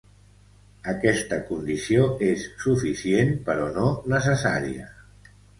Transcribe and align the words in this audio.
Aquesta 0.93 1.37
condició 1.49 2.07
és 2.29 2.47
suficient 2.65 3.33
però 3.51 3.71
no 3.79 3.87
necessària. 4.15 4.91